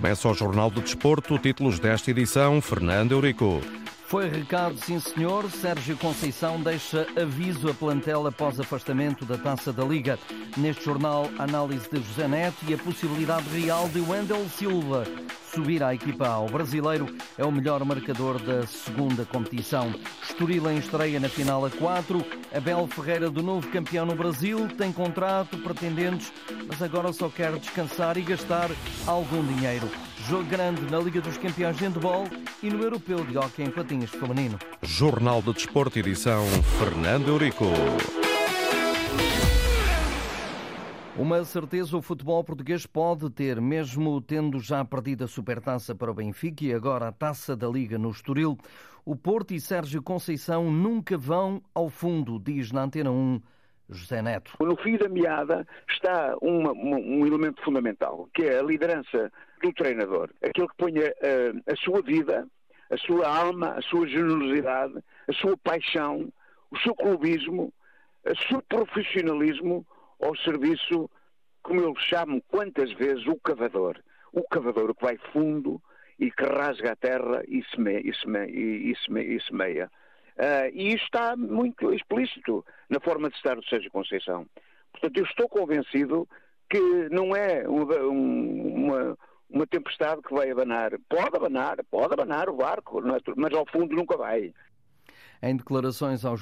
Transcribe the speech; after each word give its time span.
Começa 0.00 0.28
o 0.28 0.34
Jornal 0.34 0.70
do 0.70 0.80
Desporto, 0.80 1.36
títulos 1.38 1.80
desta 1.80 2.12
edição, 2.12 2.62
Fernando 2.62 3.10
Eurico. 3.10 3.60
Foi 4.08 4.26
recado, 4.26 4.74
sim 4.78 4.98
senhor. 4.98 5.50
Sérgio 5.50 5.94
Conceição 5.98 6.58
deixa 6.62 7.06
aviso 7.20 7.68
a 7.68 7.74
plantel 7.74 8.26
após 8.26 8.58
afastamento 8.58 9.26
da 9.26 9.36
Taça 9.36 9.70
da 9.70 9.84
Liga. 9.84 10.18
Neste 10.56 10.86
jornal, 10.86 11.28
análise 11.38 11.86
de 11.90 11.98
José 11.98 12.26
Neto 12.26 12.56
e 12.66 12.72
a 12.72 12.78
possibilidade 12.78 13.46
real 13.50 13.86
de 13.90 14.00
Wendel 14.00 14.48
Silva 14.48 15.04
subir 15.52 15.82
à 15.82 15.94
equipa 15.94 16.26
ao 16.26 16.46
brasileiro. 16.46 17.06
É 17.36 17.44
o 17.44 17.52
melhor 17.52 17.84
marcador 17.84 18.38
da 18.38 18.66
segunda 18.66 19.26
competição. 19.26 19.92
Estoril 20.22 20.70
em 20.70 20.78
estreia 20.78 21.20
na 21.20 21.28
final 21.28 21.66
a 21.66 21.70
4. 21.70 22.24
Abel 22.54 22.86
Ferreira, 22.86 23.30
do 23.30 23.42
novo 23.42 23.68
campeão 23.68 24.06
no 24.06 24.14
Brasil, 24.14 24.68
tem 24.76 24.90
contrato, 24.92 25.58
pretendentes, 25.58 26.32
mas 26.66 26.80
agora 26.80 27.12
só 27.12 27.28
quer 27.28 27.52
descansar 27.58 28.16
e 28.16 28.22
gastar 28.22 28.70
algum 29.06 29.44
dinheiro. 29.44 29.88
Jogo 30.26 30.44
grande 30.44 30.82
na 30.90 30.98
Liga 30.98 31.20
dos 31.20 31.38
Campeões 31.38 31.76
de 31.76 31.84
Handball 31.84 32.24
e 32.62 32.68
no 32.68 32.82
Europeu 32.82 33.24
de 33.24 33.38
Hockey 33.38 33.62
em 33.62 33.70
Patinhas 33.70 34.10
Feminino. 34.10 34.58
Jornal 34.82 35.40
de 35.40 35.52
Desporto, 35.52 35.98
edição 35.98 36.44
Fernando 36.78 37.28
Eurico. 37.28 37.64
Uma 41.16 41.44
certeza 41.44 41.96
o 41.96 42.02
futebol 42.02 42.44
português 42.44 42.86
pode 42.86 43.30
ter, 43.30 43.60
mesmo 43.60 44.20
tendo 44.20 44.58
já 44.60 44.84
perdido 44.84 45.24
a 45.24 45.28
supertaça 45.28 45.94
para 45.94 46.10
o 46.10 46.14
Benfica 46.14 46.64
e 46.64 46.72
agora 46.74 47.08
a 47.08 47.12
taça 47.12 47.56
da 47.56 47.68
Liga 47.68 47.98
no 47.98 48.10
Estoril. 48.10 48.58
O 49.04 49.16
Porto 49.16 49.54
e 49.54 49.60
Sérgio 49.60 50.02
Conceição 50.02 50.70
nunca 50.70 51.16
vão 51.16 51.62
ao 51.74 51.88
fundo, 51.88 52.38
diz 52.38 52.70
na 52.70 52.82
Antena 52.82 53.10
1 53.10 53.40
José 53.88 54.20
Neto. 54.20 54.52
No 54.60 54.76
fim 54.76 54.96
da 54.96 55.08
meada 55.08 55.66
está 55.88 56.36
uma, 56.42 56.72
um 56.72 57.26
elemento 57.26 57.62
fundamental, 57.64 58.28
que 58.34 58.42
é 58.42 58.58
a 58.58 58.62
liderança 58.62 59.32
do 59.58 59.72
treinador. 59.72 60.30
Aquele 60.42 60.68
que 60.68 60.76
ponha 60.76 61.06
a, 61.06 61.72
a 61.72 61.76
sua 61.76 62.02
vida, 62.02 62.46
a 62.90 62.96
sua 62.96 63.28
alma, 63.28 63.70
a 63.70 63.82
sua 63.82 64.06
generosidade, 64.06 64.94
a 65.28 65.32
sua 65.32 65.56
paixão, 65.56 66.32
o 66.70 66.78
seu 66.78 66.94
clubismo, 66.94 67.72
o 68.24 68.48
seu 68.48 68.62
profissionalismo 68.62 69.86
ao 70.20 70.36
serviço, 70.36 71.10
como 71.62 71.80
eu 71.80 71.94
chamo 71.96 72.42
quantas 72.48 72.92
vezes, 72.92 73.26
o 73.26 73.36
cavador. 73.36 73.98
O 74.32 74.42
cavador 74.48 74.94
que 74.94 75.04
vai 75.04 75.16
fundo 75.32 75.80
e 76.18 76.30
que 76.30 76.44
rasga 76.44 76.92
a 76.92 76.96
terra 76.96 77.42
e 77.46 77.62
semeia. 77.74 78.00
E 78.04 78.14
semeia, 78.14 78.50
e 78.50 78.96
semeia, 79.04 79.36
e 79.36 79.40
semeia. 79.42 79.90
Uh, 80.36 80.70
e 80.72 80.94
isto 80.94 81.04
está 81.04 81.36
muito 81.36 81.92
explícito 81.92 82.64
na 82.88 83.00
forma 83.00 83.28
de 83.28 83.36
estar 83.36 83.56
do 83.56 83.64
Sérgio 83.64 83.90
Conceição. 83.90 84.46
Portanto, 84.92 85.16
eu 85.16 85.24
estou 85.24 85.48
convencido 85.48 86.28
que 86.70 87.08
não 87.10 87.34
é 87.34 87.66
uma, 87.66 87.96
uma, 87.96 89.18
uma 89.50 89.66
tempestade 89.66 90.22
que 90.22 90.34
vai 90.34 90.50
abanar. 90.50 90.92
Pode 91.08 91.36
abanar, 91.36 91.78
pode 91.90 92.12
abanar 92.12 92.48
o 92.48 92.56
barco, 92.56 93.00
é 93.00 93.20
mas 93.36 93.54
ao 93.54 93.66
fundo 93.66 93.94
nunca 93.94 94.16
vai. 94.16 94.52
Em 95.40 95.56
declarações 95.56 96.24
ao, 96.24 96.36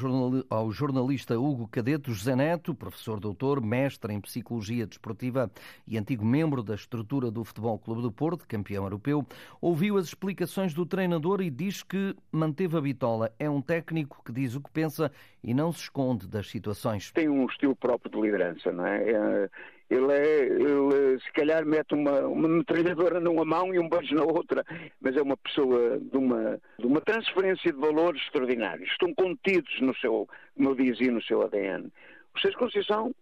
jornalista 0.72 1.38
Hugo 1.38 1.68
Cadeto, 1.68 2.12
José 2.12 2.34
Neto, 2.34 2.74
professor 2.74 3.20
doutor, 3.20 3.60
mestre 3.60 4.14
em 4.14 4.20
Psicologia 4.22 4.86
Desportiva 4.86 5.50
e 5.86 5.98
antigo 5.98 6.24
membro 6.24 6.62
da 6.62 6.74
estrutura 6.74 7.30
do 7.30 7.44
Futebol 7.44 7.78
Clube 7.78 8.00
do 8.00 8.10
Porto, 8.10 8.48
campeão 8.48 8.84
europeu, 8.84 9.26
ouviu 9.60 9.98
as 9.98 10.06
explicações 10.06 10.72
do 10.72 10.86
treinador 10.86 11.42
e 11.42 11.50
diz 11.50 11.82
que 11.82 12.16
manteve 12.32 12.78
a 12.78 12.80
bitola. 12.80 13.30
É 13.38 13.50
um 13.50 13.60
técnico 13.60 14.22
que 14.24 14.32
diz 14.32 14.54
o 14.54 14.62
que 14.62 14.70
pensa 14.70 15.12
e 15.44 15.52
não 15.52 15.70
se 15.72 15.82
esconde 15.82 16.26
das 16.26 16.48
situações. 16.48 17.12
Tem 17.12 17.28
um 17.28 17.44
estilo 17.44 17.76
próprio 17.76 18.10
de 18.10 18.18
liderança, 18.18 18.72
não 18.72 18.86
é? 18.86 19.10
é 19.10 19.50
ele, 19.88 20.12
é, 20.12 20.46
ele 20.46 21.20
se 21.20 21.32
calhar 21.32 21.64
mete 21.64 21.94
uma, 21.94 22.20
uma 22.26 22.48
metralhadora 22.48 23.20
numa 23.20 23.44
mão 23.44 23.72
e 23.74 23.78
um 23.78 23.88
beijo 23.88 24.14
na 24.14 24.24
outra, 24.24 24.64
mas 25.00 25.16
é 25.16 25.22
uma 25.22 25.36
pessoa 25.36 25.98
de 26.00 26.16
uma, 26.16 26.60
de 26.78 26.86
uma 26.86 27.00
transferência 27.00 27.72
de 27.72 27.78
valores 27.78 28.20
extraordinários. 28.22 28.90
Estão 28.90 29.14
contidos 29.14 29.80
no 29.80 29.94
seu, 29.96 30.28
como 30.56 30.70
eu 30.70 30.74
dizia, 30.74 31.10
no 31.10 31.22
seu 31.22 31.42
ADN. 31.42 31.90
O 32.34 32.40
Sérgio 32.40 32.58
Conceição 32.58 33.14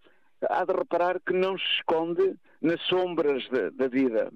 há 0.48 0.64
de 0.64 0.72
reparar 0.72 1.20
que 1.20 1.32
não 1.32 1.56
se 1.58 1.64
esconde 1.78 2.34
nas 2.60 2.80
sombras 2.82 3.46
da, 3.50 3.70
da 3.70 3.88
vida. 3.88 4.32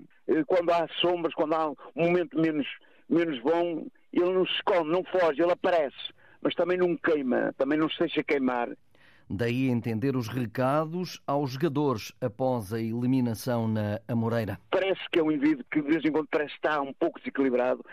Quando 0.47 0.71
há 0.71 0.87
sombras, 1.01 1.35
quando 1.35 1.55
há 1.55 1.71
um 1.71 1.77
momento 1.97 2.39
menos, 2.39 2.67
menos 3.09 3.41
bom, 3.41 3.87
ele 4.13 4.33
não 4.33 4.47
se 4.47 4.53
esconde, 4.53 4.91
não 4.91 5.03
foge, 5.05 5.43
ele 5.43 5.53
aparece. 5.53 5.97
Mas 6.41 6.55
também 6.55 6.77
não 6.77 6.97
queima, 6.97 7.53
também 7.57 7.79
não 7.79 7.89
se 7.89 7.99
deixa 7.99 8.23
queimar. 8.23 8.69
Daí 9.31 9.69
entender 9.69 10.17
os 10.17 10.29
recados 10.29 11.21
aos 11.27 11.53
jogadores 11.53 12.13
após 12.21 12.73
a 12.73 12.81
eliminação 12.81 13.69
na 13.69 14.01
Amoreira. 14.09 14.59
Parece 14.71 15.01
que 15.13 15.19
é 15.19 15.23
um 15.23 15.31
indivíduo 15.31 15.65
que 15.71 15.83
de 15.83 15.89
vez 15.89 16.05
em 16.05 16.11
quando 16.11 16.29
parece 16.31 16.55
estar 16.55 16.81
um 16.81 16.93
pouco 16.95 17.19
desequilibrado 17.19 17.85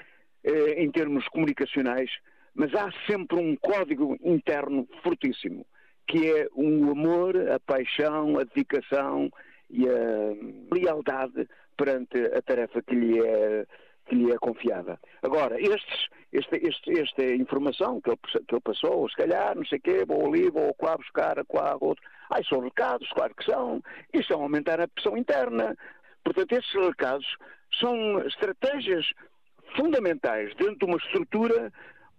eh, 0.44 0.82
em 0.82 0.90
termos 0.92 1.28
comunicacionais, 1.28 2.10
mas 2.54 2.74
há 2.74 2.90
sempre 3.06 3.38
um 3.38 3.56
código 3.58 4.18
interno 4.24 4.88
fortíssimo, 5.04 5.66
que 6.08 6.32
é 6.32 6.48
o 6.54 6.92
amor, 6.92 7.36
a 7.50 7.60
paixão, 7.60 8.40
a 8.40 8.44
dedicação 8.44 9.30
e 9.70 9.86
a 9.90 10.74
lealdade 10.74 11.48
perante 11.76 12.18
a 12.34 12.42
tarefa 12.42 12.82
que 12.82 12.96
lhe 12.96 13.20
é 13.20 13.66
que 14.06 14.16
lhe 14.16 14.32
é 14.32 14.38
confiada. 14.38 15.00
Agora, 15.22 15.60
estes, 15.60 16.08
este, 16.32 16.56
este, 16.58 17.00
esta 17.00 17.24
informação 17.24 18.00
que 18.02 18.10
ele, 18.10 18.20
que 18.48 18.56
ele 18.56 18.62
passou, 18.62 19.10
se 19.10 19.16
calhar, 19.16 19.56
não 19.56 19.66
sei 19.66 19.80
o 19.80 19.82
quê, 19.82 20.06
vou 20.06 20.28
ali, 20.28 20.50
vou 20.50 20.76
lá 20.82 20.96
buscar, 20.98 21.36
lá 21.54 21.78
outro. 21.80 22.04
Ai, 22.30 22.44
são 22.48 22.60
recados, 22.60 23.08
claro 23.10 23.34
que 23.36 23.46
são. 23.46 23.82
Isso 24.14 24.32
é 24.32 24.36
aumentar 24.36 24.80
a 24.80 24.88
pressão 24.88 25.18
interna. 25.18 25.76
Portanto, 26.24 26.54
esses 26.54 26.74
recados 26.74 27.26
são 27.80 28.20
estratégias 28.26 29.06
fundamentais 29.76 30.54
dentro 30.56 30.78
de 30.78 30.86
uma 30.86 30.98
estrutura 30.98 31.72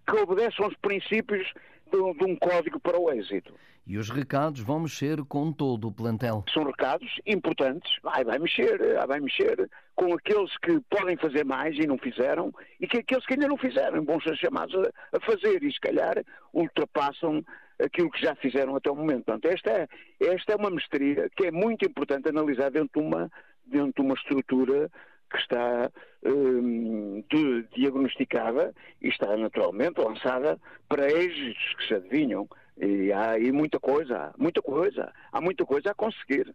que 0.07 0.15
obedece 0.15 0.61
aos 0.61 0.75
princípios 0.77 1.51
de, 1.91 2.13
de 2.17 2.25
um 2.25 2.35
código 2.35 2.79
para 2.79 2.99
o 2.99 3.11
êxito. 3.11 3.53
E 3.85 3.97
os 3.97 4.09
recados 4.09 4.59
vão 4.59 4.81
mexer 4.81 5.23
com 5.23 5.51
todo 5.51 5.87
o 5.87 5.91
plantel. 5.91 6.43
São 6.53 6.63
recados 6.65 7.09
importantes. 7.25 7.89
Vai, 8.03 8.23
vai 8.25 8.37
mexer, 8.37 8.77
vai 9.07 9.19
mexer 9.21 9.69
com 9.95 10.13
aqueles 10.13 10.55
que 10.57 10.79
podem 10.89 11.15
fazer 11.15 11.45
mais 11.45 11.75
e 11.77 11.87
não 11.87 11.97
fizeram, 11.97 12.53
e 12.79 12.87
que 12.87 12.97
aqueles 12.97 13.25
que 13.25 13.33
ainda 13.33 13.47
não 13.47 13.57
fizeram 13.57 14.03
vão 14.03 14.19
ser 14.19 14.35
chamados 14.35 14.75
a, 14.75 15.17
a 15.17 15.19
fazer 15.21 15.63
e 15.63 15.71
se 15.71 15.79
calhar 15.79 16.21
ultrapassam 16.53 17.43
aquilo 17.81 18.11
que 18.11 18.21
já 18.21 18.35
fizeram 18.35 18.75
até 18.75 18.91
o 18.91 18.95
momento. 18.95 19.25
Portanto, 19.25 19.45
esta 19.45 19.71
é, 19.71 19.87
esta 20.19 20.53
é 20.53 20.55
uma 20.55 20.69
mestria 20.69 21.29
que 21.35 21.45
é 21.45 21.51
muito 21.51 21.85
importante 21.85 22.27
analisar 22.27 22.69
dentro 22.69 22.99
de 22.99 23.07
uma, 23.07 23.31
dentro 23.65 23.93
de 23.93 24.01
uma 24.01 24.15
estrutura 24.15 24.91
que 25.29 25.37
está 25.37 25.91
um, 26.23 27.23
de, 27.29 27.63
diagnosticada 27.75 28.73
e 29.01 29.09
está 29.09 29.35
naturalmente 29.37 29.99
lançada 29.99 30.59
para 30.87 31.11
êxitos 31.11 31.75
que 31.77 31.87
se 31.87 31.93
adivinham. 31.95 32.47
E 32.77 33.11
há 33.11 33.31
aí 33.31 33.51
muita 33.51 33.79
coisa, 33.79 34.33
muita 34.37 34.61
coisa, 34.61 35.11
há 35.31 35.41
muita 35.41 35.65
coisa 35.65 35.91
a 35.91 35.93
conseguir. 35.93 36.53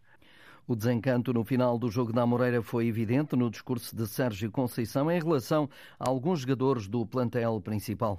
O 0.67 0.77
desencanto 0.77 1.33
no 1.33 1.45
final 1.45 1.77
do 1.77 1.91
jogo 1.91 2.13
da 2.13 2.25
Moreira 2.25 2.63
foi 2.63 2.87
evidente 2.87 3.35
no 3.35 3.51
discurso 3.51 3.97
de 3.97 4.07
Sérgio 4.07 4.51
Conceição 4.51 5.11
em 5.11 5.19
relação 5.19 5.69
a 5.99 6.09
alguns 6.09 6.41
jogadores 6.41 6.87
do 6.87 7.05
plantel 7.05 7.61
principal. 7.61 8.19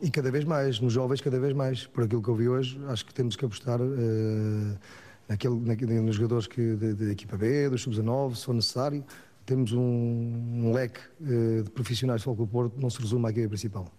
E 0.00 0.08
cada 0.08 0.30
vez 0.30 0.44
mais, 0.44 0.80
nos 0.80 0.92
jovens, 0.92 1.20
cada 1.20 1.38
vez 1.38 1.52
mais. 1.52 1.86
Por 1.86 2.04
aquilo 2.04 2.22
que 2.22 2.28
eu 2.28 2.34
vi 2.34 2.48
hoje, 2.48 2.80
acho 2.88 3.04
que 3.04 3.12
temos 3.12 3.36
que 3.36 3.44
apostar 3.44 3.80
uh, 3.80 4.78
naquele, 5.28 5.60
naquele, 5.60 6.00
nos 6.00 6.16
jogadores 6.16 6.46
que, 6.46 6.74
da 6.74 7.10
equipa 7.10 7.36
B, 7.36 7.68
dos 7.68 7.82
sub-19, 7.82 8.36
se 8.36 8.46
for 8.46 8.54
necessário. 8.54 9.04
Temos 9.50 9.72
um, 9.72 9.80
um 9.82 10.72
leque 10.72 11.00
uh, 11.20 11.64
de 11.64 11.70
profissionais 11.72 12.20
de 12.20 12.24
Futebol 12.24 12.46
Porto, 12.46 12.80
não 12.80 12.88
se 12.88 13.00
resume 13.00 13.26
à 13.26 13.30
equipa 13.30 13.48
principal. 13.48 13.92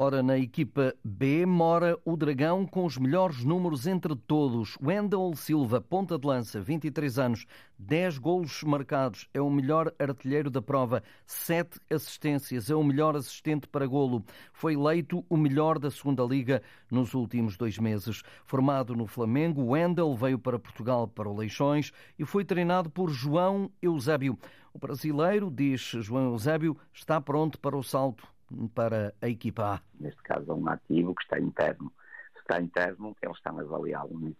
Ora, 0.00 0.22
na 0.22 0.38
equipa 0.38 0.94
B 1.02 1.44
mora 1.44 1.98
o 2.04 2.16
Dragão 2.16 2.64
com 2.64 2.84
os 2.84 2.96
melhores 2.96 3.42
números 3.42 3.84
entre 3.84 4.14
todos. 4.14 4.78
Wendell 4.80 5.34
Silva, 5.34 5.80
ponta 5.80 6.16
de 6.16 6.24
lança, 6.24 6.60
23 6.60 7.18
anos, 7.18 7.46
10 7.76 8.18
golos 8.18 8.62
marcados, 8.62 9.28
é 9.34 9.40
o 9.40 9.50
melhor 9.50 9.92
artilheiro 9.98 10.50
da 10.50 10.62
prova, 10.62 11.02
7 11.26 11.80
assistências, 11.90 12.70
é 12.70 12.76
o 12.76 12.84
melhor 12.84 13.16
assistente 13.16 13.66
para 13.66 13.88
golo. 13.88 14.22
Foi 14.52 14.74
eleito 14.74 15.24
o 15.28 15.36
melhor 15.36 15.80
da 15.80 15.90
segunda 15.90 16.22
liga 16.22 16.62
nos 16.88 17.12
últimos 17.12 17.56
dois 17.56 17.76
meses. 17.76 18.22
Formado 18.44 18.94
no 18.94 19.06
Flamengo, 19.08 19.72
Wendell 19.72 20.14
veio 20.14 20.38
para 20.38 20.60
Portugal 20.60 21.08
para 21.08 21.28
o 21.28 21.36
Leixões 21.36 21.90
e 22.16 22.24
foi 22.24 22.44
treinado 22.44 22.88
por 22.88 23.10
João 23.10 23.68
Eusébio. 23.82 24.38
O 24.72 24.78
brasileiro, 24.78 25.50
diz 25.50 25.80
João 25.80 26.32
Eusébio, 26.32 26.76
está 26.92 27.20
pronto 27.20 27.58
para 27.58 27.76
o 27.76 27.82
salto 27.82 28.26
para 28.74 29.14
a 29.20 29.28
equipa 29.28 29.74
A? 29.74 29.80
Neste 29.98 30.22
caso 30.22 30.50
é 30.50 30.54
um 30.54 30.68
ativo 30.68 31.14
que 31.14 31.22
está 31.22 31.38
interno. 31.38 31.92
Se 32.34 32.40
está 32.40 32.60
interno, 32.60 33.16
eles 33.22 33.36
estão 33.36 33.58
a 33.58 33.62
avaliá-lo 33.62 34.18
né? 34.20 34.32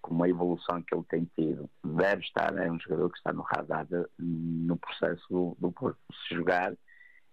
com 0.00 0.22
a 0.22 0.28
evolução 0.28 0.82
que 0.82 0.94
ele 0.94 1.04
tem 1.08 1.24
tido. 1.34 1.68
Deve 1.82 2.22
estar, 2.22 2.56
é 2.58 2.70
um 2.70 2.78
jogador 2.78 3.10
que 3.10 3.18
está 3.18 3.32
no 3.32 3.42
radar 3.42 3.86
no 4.18 4.76
processo 4.76 5.56
do, 5.58 5.72
Porto. 5.72 5.98
Se 6.28 6.34
jogar, 6.34 6.74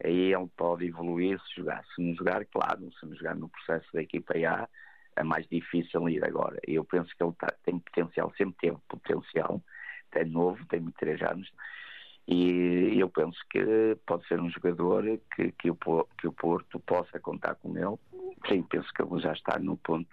aí 0.04 0.34
ele 0.34 0.48
pode 0.56 0.86
evoluir 0.86 1.40
se 1.42 1.56
jogar. 1.58 1.84
Se 1.94 2.02
não 2.02 2.16
jogar, 2.16 2.46
claro, 2.46 2.90
se 2.98 3.06
não 3.06 3.16
jogar 3.16 3.36
no 3.36 3.50
processo 3.50 3.88
da 3.94 4.02
equipa 4.02 4.34
A, 4.34 4.70
é 5.18 5.24
mais 5.24 5.46
difícil 5.48 6.08
ir 6.08 6.24
agora. 6.24 6.58
Eu 6.66 6.86
penso 6.86 7.10
que 7.16 7.24
ele 7.24 7.34
tá, 7.34 7.54
tem 7.64 7.78
potencial, 7.78 8.32
sempre 8.38 8.56
teve 8.62 8.78
potencial, 8.88 9.62
é 10.14 10.26
novo, 10.26 10.66
tem 10.68 10.80
23 10.80 11.22
anos, 11.24 11.52
E 12.28 12.98
eu 12.98 13.10
penso 13.10 13.38
que 13.50 13.98
pode 14.06 14.26
ser 14.28 14.40
um 14.40 14.50
jogador 14.50 15.04
que, 15.36 15.52
que, 15.54 15.72
o, 15.72 15.78
que 16.18 16.28
o 16.28 16.32
Porto 16.32 16.80
possa 16.80 17.20
contar 17.20 17.56
com 17.56 17.76
ele. 17.78 17.98
Sim, 18.48 18.64
penso 18.64 18.88
que 18.94 19.02
ele 19.02 19.20
já 19.20 19.34
está 19.34 19.60
no 19.60 19.76
ponto 19.78 20.08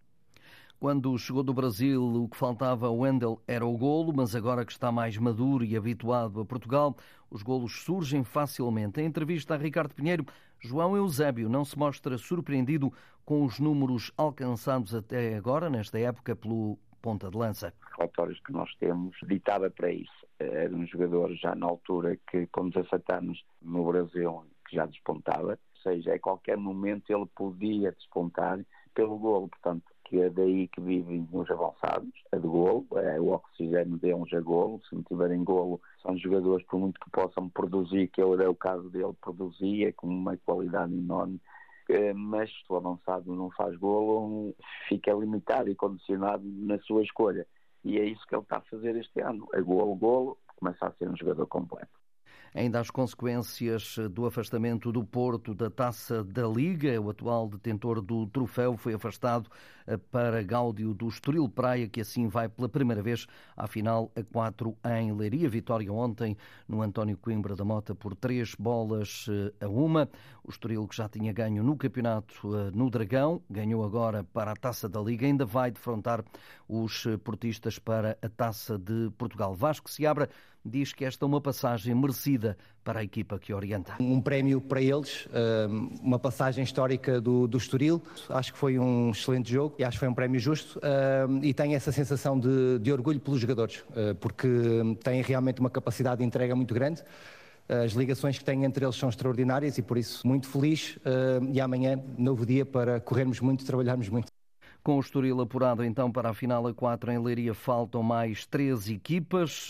quando 0.81 1.19
chegou 1.19 1.43
do 1.43 1.53
Brasil, 1.53 2.01
o 2.01 2.29
que 2.29 2.37
faltava 2.37 2.87
a 2.87 2.91
Wendel 2.91 3.43
era 3.49 3.67
o 3.67 3.77
golo, 3.77 4.13
mas 4.15 4.37
agora 4.37 4.65
que 4.65 4.71
está 4.71 4.93
mais 4.93 5.17
maduro 5.19 5.65
e 5.65 5.77
habituado 5.77 6.41
a 6.41 6.45
Portugal, 6.45 6.97
os 7.29 7.43
golos 7.43 7.83
surgem 7.83 8.23
facilmente. 8.23 9.01
Em 9.01 9.07
entrevista 9.07 9.55
a 9.55 9.59
Ricardo 9.59 9.93
Pinheiro, 9.93 10.25
João 10.61 10.97
Eusébio 10.97 11.49
não 11.49 11.65
se 11.65 11.77
mostra 11.77 12.17
surpreendido 12.17 12.93
com 13.25 13.45
os 13.45 13.59
números 13.59 14.13
alcançados 14.17 14.95
até 14.95 15.35
agora, 15.35 15.69
nesta 15.69 15.99
época, 15.99 16.37
pelo 16.37 16.79
ponta 17.03 17.29
de 17.29 17.37
lança. 17.37 17.75
Os 17.85 17.97
relatórios 17.97 18.41
que 18.41 18.53
nós 18.53 18.73
temos 18.77 19.17
ditava 19.27 19.69
para 19.71 19.91
isso. 19.91 20.28
Era 20.39 20.75
um 20.75 20.87
jogador 20.87 21.35
já 21.35 21.55
na 21.55 21.67
altura 21.67 22.19
que, 22.31 22.47
com 22.49 22.69
17 22.69 23.13
anos 23.13 23.45
no 23.61 23.85
Brasil, 23.85 24.45
que 24.69 24.77
já 24.77 24.87
despontava, 24.87 25.53
ou 25.53 25.83
seja, 25.83 26.15
a 26.15 26.19
qualquer 26.19 26.57
momento 26.57 27.11
ele 27.11 27.27
podia 27.35 27.93
despontar 27.93 28.61
pelo 28.95 29.19
golo. 29.19 29.49
Portanto, 29.49 29.85
que 30.09 30.21
é 30.21 30.31
daí 30.31 30.69
que 30.69 30.81
vivem 30.81 31.29
os 31.31 31.51
avançados, 31.51 32.11
a 32.33 32.37
de 32.37 32.47
golo, 32.47 32.87
é 32.97 33.21
o 33.21 33.29
oxigênio 33.29 33.99
deles 33.99 34.33
a 34.33 34.41
golo, 34.41 34.81
se 34.89 34.95
não 34.95 35.03
tiverem 35.03 35.45
golo 35.45 35.81
são 36.03 36.17
jogadores 36.17 36.65
por 36.67 36.81
muito 36.81 36.99
que 36.99 37.11
possam 37.11 37.49
produzir, 37.49 38.09
que 38.09 38.21
era 38.21 38.51
o 38.51 38.55
caso 38.55 38.89
dele, 38.89 39.13
produzia 39.21 39.93
com 39.93 40.07
uma 40.07 40.37
qualidade 40.39 40.95
enorme, 40.95 41.41
eh, 41.91 42.15
mas 42.15 42.51
se 42.51 42.73
o 42.73 42.77
avançado 42.77 43.35
não 43.35 43.51
faz 43.51 43.77
golo, 43.77 44.55
fica 44.89 45.13
limitado 45.13 45.69
e 45.69 45.75
condicionado 45.75 46.43
na 46.45 46.79
sua 46.81 47.03
escolha. 47.03 47.47
E 47.89 47.99
é 47.99 48.05
isso 48.05 48.27
que 48.27 48.35
ele 48.35 48.43
está 48.43 48.59
a 48.59 48.61
fazer 48.61 48.95
este 48.97 49.19
ano, 49.23 49.49
a 49.55 49.61
golo, 49.63 49.95
golo, 49.95 50.39
começa 50.57 50.87
a 50.87 50.93
ser 50.93 51.09
um 51.09 51.17
jogador 51.17 51.47
completo. 51.47 51.98
Ainda 52.55 52.81
as 52.81 52.91
consequências 52.91 53.97
do 54.13 54.27
afastamento 54.27 54.91
do 54.91 55.05
Porto 55.05 55.55
da 55.55 55.71
Taça 55.71 56.25
da 56.25 56.47
Liga. 56.47 57.01
O 57.01 57.11
atual 57.11 57.49
detentor 57.49 58.01
do 58.01 58.27
troféu 58.27 58.77
foi 58.77 58.95
afastado 58.95 59.51
eh, 59.87 59.97
para 59.97 60.43
Gáudio 60.43 60.93
do 60.93 61.09
Estoril 61.09 61.49
Praia, 61.49 61.89
que 61.89 62.01
assim 62.01 62.27
vai 62.29 62.49
pela 62.49 62.69
primeira 62.69 63.03
vez 63.03 63.27
à 63.57 63.67
final 63.67 64.11
a 64.15 64.23
4 64.23 64.77
em 64.99 65.13
Leiria. 65.13 65.49
Vitória 65.49 65.93
ontem 65.93 66.37
no 66.67 66.83
António 66.83 67.17
Coimbra 67.17 67.57
da 67.57 67.65
Mota 67.65 67.95
por 67.95 68.15
três 68.15 68.55
bolas 68.55 69.27
eh, 69.29 69.65
a 69.65 69.69
uma. 69.69 70.09
O 70.45 70.51
Estoril, 70.51 70.87
que 70.87 70.97
já 70.97 71.09
tinha 71.09 71.33
ganho 71.33 71.63
no 71.63 71.77
campeonato 71.77 72.57
eh, 72.57 72.71
no 72.75 72.91
Dragão, 72.91 73.43
ganhou 73.49 73.85
agora 73.85 74.25
para 74.25 74.53
a 74.53 74.57
Taça 74.57 74.89
da 74.89 75.01
Liga. 75.01 75.27
Ainda 75.27 75.47
vai 75.47 75.71
defrontar 75.71 76.25
os 76.69 77.07
portistas 77.25 77.79
para 77.79 78.19
a 78.23 78.29
Taça 78.29 78.79
de 78.79 79.11
Portugal. 79.17 79.55
Vasco 79.55 79.91
se 79.91 80.07
abra 80.07 80.29
diz 80.69 80.93
que 80.93 81.05
esta 81.05 81.25
é 81.25 81.27
uma 81.27 81.41
passagem 81.41 81.95
merecida 81.95 82.57
para 82.85 83.01
a 83.01 83.05
equipa 83.05 83.39
que 83.39 83.53
orienta. 83.53 83.95
Um 84.01 84.21
prémio 84.21 84.61
para 84.61 84.81
eles, 84.81 85.29
uma 86.01 86.19
passagem 86.19 86.65
histórica 86.65 87.21
do, 87.21 87.47
do 87.47 87.59
Estoril. 87.59 88.03
Acho 88.29 88.53
que 88.53 88.59
foi 88.59 88.79
um 88.79 89.11
excelente 89.11 89.53
jogo 89.53 89.75
e 89.79 89.85
acho 89.85 89.97
que 89.97 90.01
foi 90.01 90.09
um 90.09 90.15
prémio 90.15 90.41
justo 90.41 90.81
e 91.43 91.53
tenho 91.53 91.75
essa 91.75 91.93
sensação 91.93 92.39
de, 92.39 92.79
de 92.79 92.93
orgulho 92.93 93.21
pelos 93.21 93.41
jogadores, 93.41 93.85
ah, 93.91 94.15
porque 94.21 94.49
têm 95.03 95.23
realmente 95.23 95.61
uma 95.61 95.71
capacidade 95.71 96.21
de 96.21 96.25
entrega 96.25 96.55
muito 96.55 96.73
grande. 96.73 97.03
As 97.69 97.93
ligações 97.93 98.39
que 98.39 98.45
têm 98.45 98.65
entre 98.65 98.85
eles 98.85 98.97
são 98.97 99.11
extraordinárias 99.11 99.77
e 99.77 99.83
por 99.83 99.99
isso 99.99 100.27
muito 100.27 100.49
feliz 100.49 100.99
e 101.53 101.61
amanhã 101.61 102.03
novo 102.17 102.47
dia 102.47 102.65
para 102.65 102.99
corrermos 102.99 103.41
muito, 103.41 103.65
trabalharmos 103.67 104.09
muito. 104.09 104.38
Com 104.83 104.97
o 104.97 105.01
Estoril 105.01 105.41
apurado 105.41 105.85
então 105.85 106.11
para 106.11 106.31
a 106.31 106.35
final 106.35 106.67
a 106.67 106.73
4 106.73 107.13
em 107.13 107.19
Leiria, 107.19 107.53
faltam 107.53 108.03
mais 108.03 108.47
três 108.47 108.89
equipas. 108.89 109.69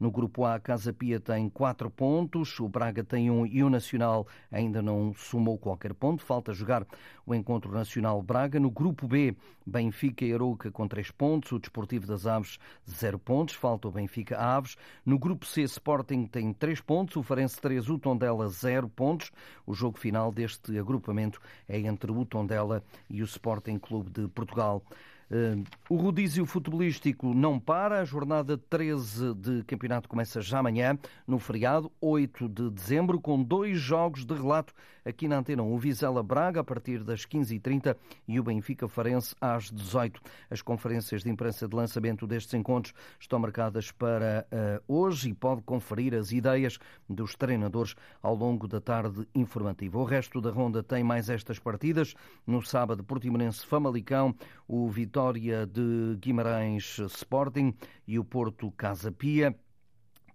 No 0.00 0.10
grupo 0.10 0.44
A, 0.44 0.54
a 0.54 0.60
Casa 0.60 0.92
Pia 0.92 1.20
tem 1.20 1.50
quatro 1.50 1.90
pontos, 1.90 2.58
o 2.60 2.68
Braga 2.68 3.04
tem 3.04 3.30
um 3.30 3.44
e 3.44 3.62
o 3.62 3.68
Nacional 3.68 4.26
ainda 4.50 4.80
não 4.80 5.12
somou 5.14 5.58
qualquer 5.58 5.92
ponto. 5.92 6.22
Falta 6.22 6.54
jogar 6.54 6.86
o 7.26 7.34
Encontro 7.34 7.72
Nacional 7.72 8.22
Braga. 8.22 8.60
No 8.60 8.70
grupo 8.70 9.06
B, 9.06 9.36
Benfica 9.66 10.24
e 10.24 10.32
Arouca 10.32 10.70
com 10.70 10.86
três 10.86 11.10
pontos, 11.10 11.52
o 11.52 11.58
Desportivo 11.58 12.06
das 12.06 12.26
Aves 12.26 12.58
zero 12.88 13.18
pontos, 13.18 13.54
falta 13.54 13.88
o 13.88 13.90
Benfica 13.90 14.38
Aves. 14.38 14.76
No 15.04 15.18
grupo 15.18 15.46
C, 15.46 15.62
Sporting 15.62 16.26
tem 16.26 16.52
três 16.52 16.80
pontos, 16.80 17.16
o 17.16 17.22
Farense 17.22 17.60
3, 17.60 17.88
o 17.88 17.98
Tondela 17.98 18.48
zero 18.48 18.88
pontos. 18.88 19.30
O 19.66 19.74
jogo 19.74 19.98
final 19.98 20.30
deste 20.30 20.78
agrupamento 20.78 21.40
é 21.68 21.78
entre 21.78 22.10
o 22.10 22.24
Tondela 22.24 22.82
e 23.08 23.22
o 23.22 23.24
Sporting 23.24 23.78
Clube 23.78 24.10
de 24.10 24.28
Portugal. 24.28 24.82
Eh, 25.30 25.56
o 25.88 25.96
rodízio 25.96 26.44
futebolístico 26.46 27.34
não 27.34 27.58
para. 27.58 28.00
A 28.00 28.04
jornada 28.04 28.58
13 28.58 29.34
de 29.34 29.64
campeonato 29.64 30.08
começa 30.08 30.40
já 30.40 30.58
amanhã, 30.58 30.98
no 31.26 31.38
feriado, 31.38 31.90
8 32.00 32.48
de 32.48 32.70
dezembro, 32.70 33.20
com 33.20 33.42
dois 33.42 33.78
jogos 33.78 34.24
de 34.24 34.34
relato 34.34 34.72
aqui 35.04 35.28
na 35.28 35.38
Antena. 35.38 35.62
O 35.62 35.78
Vizela 35.78 36.22
Braga, 36.22 36.60
a 36.60 36.64
partir 36.64 37.02
das 37.02 37.26
15h30, 37.26 37.96
e 38.26 38.38
o 38.38 38.42
Benfica 38.42 38.88
Farense 38.88 39.34
às 39.40 39.70
18 39.70 40.20
As 40.50 40.62
conferências 40.62 41.22
de 41.22 41.30
imprensa 41.30 41.68
de 41.68 41.74
lançamento 41.74 42.26
destes 42.26 42.54
encontros 42.54 42.94
estão 43.18 43.38
marcadas 43.38 43.90
para 43.90 44.46
uh, 44.50 44.82
hoje 44.92 45.30
e 45.30 45.34
pode 45.34 45.62
conferir 45.62 46.14
as 46.14 46.32
ideias 46.32 46.78
dos 47.08 47.34
treinadores 47.34 47.94
ao 48.22 48.34
longo 48.34 48.66
da 48.66 48.80
tarde 48.80 49.26
informativa. 49.34 49.98
O 49.98 50.04
resto 50.04 50.40
da 50.40 50.50
ronda 50.50 50.82
tem 50.82 51.02
mais 51.02 51.28
estas 51.28 51.58
partidas. 51.58 52.14
No 52.46 52.62
sábado, 52.62 53.04
Portimonense 53.04 53.66
Famalicão, 53.66 54.34
o 54.66 54.88
Vitória 54.88 55.13
vitória 55.14 55.64
de 55.64 56.16
Guimarães 56.18 56.98
Sporting 56.98 57.72
e 58.04 58.18
o 58.18 58.24
Porto 58.24 58.68
Casa 58.72 59.12
Pia. 59.12 59.54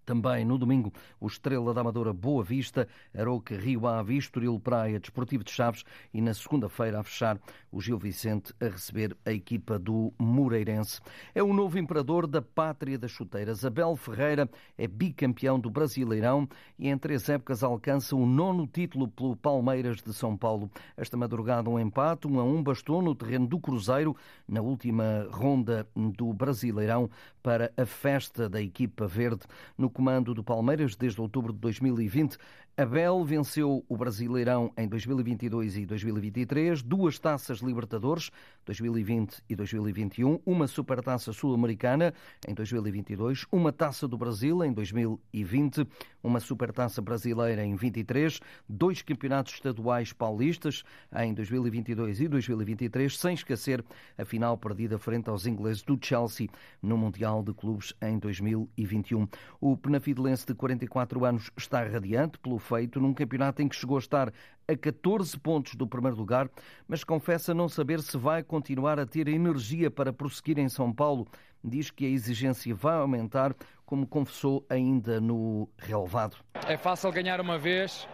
Também 0.10 0.44
no 0.44 0.58
domingo, 0.58 0.92
o 1.20 1.28
Estrela 1.28 1.72
da 1.72 1.82
Amadora 1.82 2.12
Boa 2.12 2.44
Vista, 2.44 2.88
Aroca 3.16 3.56
Rio 3.56 3.86
Ave, 3.86 4.18
Estoril 4.18 4.60
Praia, 4.60 5.00
Desportivo 5.00 5.44
de 5.44 5.52
Chaves 5.52 5.84
e 6.12 6.20
na 6.20 6.34
segunda-feira 6.34 7.00
a 7.00 7.04
fechar 7.04 7.40
o 7.72 7.80
Gil 7.80 8.00
Vicente 8.00 8.52
a 8.60 8.66
receber 8.66 9.16
a 9.24 9.32
equipa 9.32 9.78
do 9.78 10.12
Moreirense. 10.18 11.00
É 11.36 11.44
o 11.44 11.54
novo 11.54 11.78
imperador 11.78 12.26
da 12.26 12.42
pátria 12.42 12.98
das 12.98 13.12
chuteiras. 13.12 13.64
Abel 13.64 13.96
Ferreira 13.96 14.50
é 14.76 14.88
bicampeão 14.88 15.60
do 15.60 15.70
Brasileirão 15.70 16.50
e 16.80 16.90
em 16.90 16.98
três 16.98 17.30
épocas 17.30 17.62
alcança 17.62 18.16
o 18.16 18.26
nono 18.26 18.66
título 18.66 19.08
pelo 19.10 19.36
Palmeiras 19.36 20.02
de 20.02 20.12
São 20.12 20.36
Paulo. 20.36 20.72
Esta 20.98 21.16
madrugada 21.16 21.70
um 21.70 21.80
empate, 21.80 22.28
um 22.28 22.40
a 22.40 22.44
um 22.44 22.64
bastou 22.64 23.00
no 23.00 23.14
terreno 23.14 23.46
do 23.46 23.60
Cruzeiro 23.60 24.16
na 24.48 24.60
última 24.60 25.28
ronda 25.30 25.88
do 25.96 26.34
Brasileirão 26.34 27.12
para 27.44 27.72
a 27.78 27.86
festa 27.86 28.50
da 28.50 28.60
equipa 28.60 29.06
verde 29.06 29.46
no 29.78 29.90
comando 30.00 30.34
do 30.34 30.42
Palmeiras 30.42 30.96
desde 30.96 31.20
outubro 31.20 31.52
de 31.52 31.60
2020. 31.60 32.38
Abel 32.78 33.26
venceu 33.26 33.84
o 33.90 33.98
Brasileirão 33.98 34.72
em 34.78 34.88
2022 34.88 35.78
e 35.78 35.86
2023, 35.86 36.82
duas 36.82 37.20
taças 37.20 37.60
Libertadores, 37.60 38.32
2020 38.66 39.44
e 39.50 39.56
2021, 39.56 40.40
uma 40.46 40.68
Supertaça 40.68 41.34
Sul-Americana 41.34 42.14
em 42.48 42.54
2022, 42.54 43.46
uma 43.52 43.74
Taça 43.74 44.08
do 44.08 44.18
Brasil 44.18 44.64
em 44.64 44.72
2020, 44.72 45.86
uma 46.24 46.40
Supertaça 46.40 47.02
Brasileira 47.02 47.66
em 47.66 47.76
23, 47.76 48.40
dois 48.68 49.02
campeonatos 49.02 49.54
estaduais 49.54 50.14
paulistas 50.14 50.84
em 51.18 51.34
2022 51.34 52.22
e 52.22 52.28
2023, 52.28 53.18
sem 53.18 53.34
esquecer 53.34 53.84
a 54.18 54.24
final 54.24 54.58
perdida 54.58 54.98
frente 54.98 55.30
aos 55.30 55.46
ingleses 55.46 55.82
do 55.82 55.98
Chelsea 56.02 56.48
no 56.82 56.98
Mundial 56.98 57.44
de 57.44 57.54
Clubes 57.54 57.94
em 58.02 58.18
2021. 58.20 59.28
O 59.60 59.76
penafidelense 59.76 60.46
de 60.46 60.54
44 60.54 61.26
anos 61.26 61.52
está 61.58 61.84
radiante 61.84 62.38
pelo 62.38 62.59
feito 62.60 63.00
num 63.00 63.14
campeonato 63.14 63.62
em 63.62 63.68
que 63.68 63.76
chegou 63.76 63.98
a 63.98 64.00
estar 64.00 64.34
a 64.68 64.78
14 64.78 65.38
pontos 65.40 65.76
do 65.76 65.88
primeiro 65.88 66.16
lugar, 66.16 66.50
mas 66.88 67.04
confessa 67.04 67.54
não 67.54 67.68
saber 67.68 68.02
se 68.02 68.18
vai 68.18 68.44
continuar 68.44 69.00
a 69.00 69.06
ter 69.06 69.28
energia 69.28 69.90
para 69.90 70.14
prosseguir 70.14 70.60
em 70.60 70.70
São 70.70 70.94
Paulo. 70.94 71.28
Diz 71.64 71.90
que 71.90 72.06
a 72.06 72.10
exigência 72.10 72.74
vai 72.76 72.96
aumentar, 72.96 73.56
como 73.86 74.06
confessou 74.06 74.66
ainda 74.70 75.20
no 75.20 75.68
relevado. 75.78 76.38
É 76.68 76.78
fácil 76.78 77.12
ganhar 77.12 77.42
uma 77.42 77.58
vez, 77.58 78.08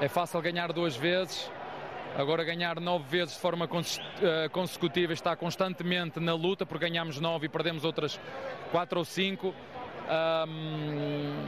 é 0.00 0.08
fácil 0.08 0.40
ganhar 0.40 0.72
duas 0.72 0.96
vezes. 0.96 1.50
Agora 2.16 2.44
ganhar 2.44 2.78
nove 2.78 3.04
vezes 3.08 3.34
de 3.34 3.40
forma 3.40 3.66
eh, 4.20 4.48
consecutiva 4.50 5.14
está 5.14 5.34
constantemente 5.34 6.20
na 6.20 6.34
luta, 6.34 6.66
porque 6.66 6.86
ganhamos 6.86 7.18
nove 7.18 7.46
e 7.46 7.48
perdemos 7.48 7.84
outras 7.84 8.20
quatro 8.70 8.98
ou 8.98 9.04
cinco. 9.04 9.54
Um, 10.08 11.46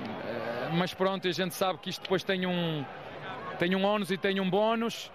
mas 0.75 0.93
pronto, 0.93 1.29
a 1.29 1.33
gente 1.33 1.55
sabe 1.55 1.79
que 1.79 1.91
isto 1.91 2.03
depois 2.03 2.23
tem 2.23 2.47
um, 2.47 2.85
tem 3.59 3.75
um 3.75 3.85
ónus 3.85 4.11
e 4.11 4.19
tem 4.19 4.41
um 4.41 4.49
bónus. 4.49 5.11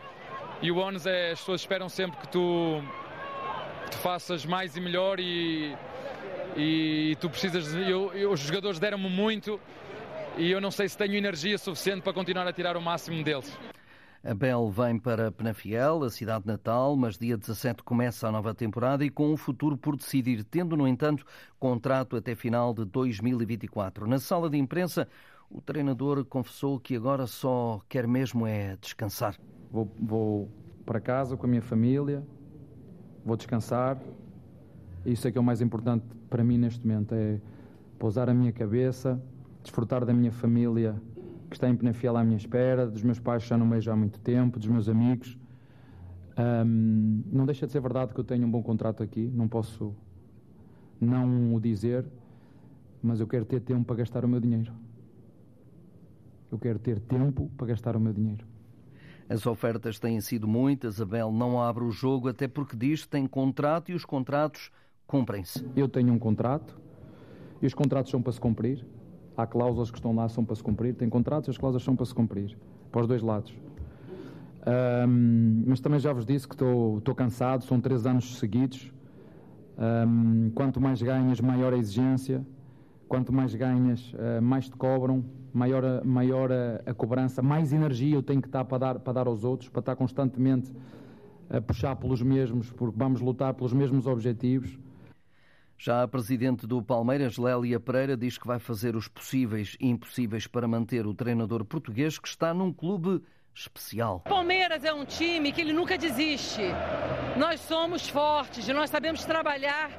E 0.61 0.71
o 0.71 0.77
ónus 0.77 1.05
é 1.05 1.31
as 1.31 1.39
pessoas 1.39 1.61
esperam 1.61 1.87
sempre 1.87 2.17
que 2.19 2.27
tu, 2.27 2.83
que 3.89 3.97
faças 3.97 4.45
mais 4.45 4.75
e 4.75 4.81
melhor 4.81 5.19
e, 5.19 5.75
e 6.55 7.17
tu 7.19 7.29
precisas. 7.29 7.73
Eu, 7.73 8.11
eu, 8.13 8.31
os 8.31 8.39
jogadores 8.39 8.79
deram-me 8.79 9.09
muito 9.09 9.59
e 10.37 10.51
eu 10.51 10.61
não 10.61 10.71
sei 10.71 10.87
se 10.87 10.97
tenho 10.97 11.15
energia 11.15 11.57
suficiente 11.57 12.01
para 12.01 12.13
continuar 12.13 12.47
a 12.47 12.53
tirar 12.53 12.75
o 12.75 12.81
máximo 12.81 13.23
deles. 13.23 13.57
Abel 14.23 14.69
vem 14.69 14.99
para 14.99 15.31
Penafiel, 15.31 16.03
a 16.03 16.09
cidade 16.09 16.45
natal, 16.45 16.95
mas 16.97 17.17
dia 17.17 17.37
17 17.37 17.83
começa 17.83 18.27
a 18.27 18.31
nova 18.31 18.53
temporada 18.53 19.05
e 19.05 19.09
com 19.09 19.31
um 19.31 19.37
futuro 19.37 19.77
por 19.77 19.95
decidir, 19.95 20.43
tendo, 20.43 20.75
no 20.75 20.85
entanto, 20.85 21.25
contrato 21.57 22.17
até 22.17 22.35
final 22.35 22.73
de 22.73 22.83
2024. 22.83 24.05
Na 24.05 24.19
sala 24.19 24.49
de 24.49 24.57
imprensa, 24.57 25.07
O 25.51 25.61
treinador 25.61 26.23
confessou 26.25 26.79
que 26.79 26.95
agora 26.95 27.25
só 27.25 27.81
quer 27.89 28.07
mesmo 28.07 28.45
é 28.45 28.77
descansar. 28.79 29.35
Vou, 29.71 29.91
vou 29.99 30.49
para 30.85 30.99
casa 30.99 31.35
com 31.35 31.45
a 31.45 31.49
minha 31.49 31.61
família, 31.61 32.23
vou 33.25 33.35
descansar. 33.35 33.99
Isso 35.05 35.27
é 35.27 35.31
que 35.31 35.37
é 35.37 35.41
o 35.41 35.43
mais 35.43 35.59
importante 35.59 36.05
para 36.29 36.43
mim 36.43 36.57
neste 36.57 36.85
momento, 36.85 37.15
é 37.15 37.41
pousar 37.97 38.29
a 38.29 38.33
minha 38.33 38.51
cabeça, 38.51 39.21
desfrutar 39.63 40.05
da 40.05 40.13
minha 40.13 40.31
família 40.31 41.01
que 41.49 41.55
está 41.55 41.67
em 41.67 41.75
Penafiel 41.75 42.15
à 42.15 42.23
minha 42.23 42.37
espera, 42.37 42.85
dos 42.85 43.01
meus 43.01 43.19
pais 43.19 43.41
que 43.43 43.49
já 43.49 43.57
não 43.57 43.67
vejo 43.67 43.91
há 43.91 43.95
muito 43.95 44.19
tempo, 44.19 44.59
dos 44.59 44.67
meus 44.67 44.87
amigos. 44.87 45.37
Um, 46.37 47.23
não 47.25 47.45
deixa 47.45 47.65
de 47.65 47.71
ser 47.71 47.81
verdade 47.81 48.13
que 48.13 48.19
eu 48.19 48.23
tenho 48.23 48.45
um 48.45 48.51
bom 48.51 48.61
contrato 48.61 49.01
aqui, 49.01 49.31
não 49.33 49.47
posso 49.47 49.95
não 51.01 51.55
o 51.55 51.59
dizer, 51.59 52.05
mas 53.01 53.19
eu 53.19 53.27
quero 53.27 53.45
ter 53.45 53.61
tempo 53.61 53.83
para 53.83 53.95
gastar 53.95 54.23
o 54.23 54.27
meu 54.27 54.39
dinheiro. 54.39 54.71
Eu 56.51 56.57
quero 56.57 56.79
ter 56.79 56.99
tempo 56.99 57.49
para 57.55 57.67
gastar 57.67 57.95
o 57.95 57.99
meu 57.99 58.13
dinheiro. 58.13 58.45
As 59.29 59.45
ofertas 59.45 59.99
têm 59.99 60.19
sido 60.21 60.47
muitas. 60.47 60.99
Abel 60.99 61.31
não 61.31 61.61
abre 61.61 61.83
o 61.83 61.91
jogo, 61.91 62.27
até 62.27 62.47
porque 62.47 62.75
diz 62.75 63.03
que 63.03 63.09
tem 63.09 63.27
contrato 63.27 63.91
e 63.91 63.93
os 63.93 64.03
contratos 64.03 64.71
cumprem-se. 65.05 65.63
Eu 65.75 65.87
tenho 65.87 66.11
um 66.11 66.17
contrato 66.17 66.79
e 67.61 67.67
os 67.67 67.73
contratos 67.73 68.11
são 68.11 68.21
para 68.21 68.31
se 68.31 68.39
cumprir. 68.39 68.85
Há 69.37 69.45
cláusulas 69.45 69.91
que 69.91 69.97
estão 69.97 70.15
lá, 70.15 70.27
são 70.27 70.43
para 70.43 70.55
se 70.55 70.63
cumprir. 70.63 70.95
Tem 70.95 71.07
contratos 71.07 71.47
e 71.47 71.51
as 71.51 71.57
cláusulas 71.57 71.83
são 71.83 71.95
para 71.95 72.05
se 72.05 72.13
cumprir. 72.13 72.57
Para 72.91 73.01
os 73.01 73.07
dois 73.07 73.21
lados. 73.21 73.53
Um, 75.07 75.63
mas 75.67 75.79
também 75.79 75.99
já 75.99 76.11
vos 76.11 76.25
disse 76.25 76.47
que 76.47 76.55
estou, 76.55 76.97
estou 76.97 77.15
cansado, 77.15 77.63
são 77.63 77.79
três 77.79 78.05
anos 78.05 78.37
seguidos. 78.39 78.91
Um, 79.77 80.51
quanto 80.53 80.81
mais 80.81 81.01
ganhas, 81.01 81.39
maior 81.39 81.73
a 81.73 81.77
exigência. 81.77 82.45
Quanto 83.09 83.33
mais 83.33 83.55
ganhas, 83.55 84.13
uh, 84.13 84.39
mais 84.39 84.69
te 84.69 84.77
cobram, 84.77 85.25
maior, 85.51 85.83
a, 85.83 86.03
maior 86.05 86.51
a, 86.51 86.75
a, 86.85 86.93
cobrança, 86.93 87.41
mais 87.41 87.73
energia 87.73 88.15
eu 88.15 88.21
tenho 88.21 88.39
que 88.39 88.47
estar 88.47 88.63
para 88.63 88.77
dar, 88.77 88.99
para 88.99 89.13
dar 89.13 89.27
aos 89.27 89.43
outros, 89.43 89.67
para 89.67 89.79
estar 89.79 89.95
constantemente 89.95 90.71
a 91.49 91.59
puxar 91.59 91.95
pelos 91.95 92.21
mesmos, 92.21 92.71
porque 92.71 92.95
vamos 92.95 93.19
lutar 93.19 93.55
pelos 93.55 93.73
mesmos 93.73 94.05
objetivos. 94.05 94.77
Já 95.75 96.03
a 96.03 96.07
presidente 96.07 96.67
do 96.67 96.83
Palmeiras, 96.83 97.37
Lélia 97.37 97.79
Pereira, 97.79 98.15
diz 98.15 98.37
que 98.37 98.45
vai 98.45 98.59
fazer 98.59 98.95
os 98.95 99.07
possíveis 99.07 99.75
e 99.79 99.87
impossíveis 99.89 100.45
para 100.45 100.67
manter 100.67 101.07
o 101.07 101.13
treinador 101.13 101.65
português 101.65 102.19
que 102.19 102.27
está 102.27 102.53
num 102.53 102.71
clube 102.71 103.23
especial. 103.55 104.19
Palmeiras 104.19 104.83
é 104.83 104.93
um 104.93 105.05
time 105.05 105.51
que 105.51 105.61
ele 105.61 105.73
nunca 105.73 105.97
desiste. 105.97 106.61
Nós 107.37 107.59
somos 107.61 108.07
fortes, 108.07 108.67
nós 108.67 108.89
sabemos 108.89 109.25
trabalhar 109.25 109.89